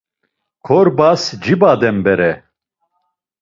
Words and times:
Korbas 0.65 1.21
cibaden 1.43 1.97
bere. 2.05 2.31